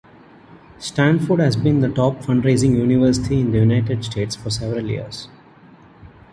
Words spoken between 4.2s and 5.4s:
for several years.